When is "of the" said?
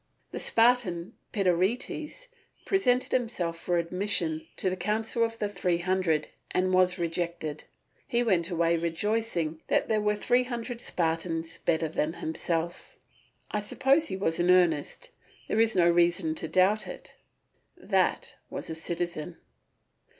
5.23-5.47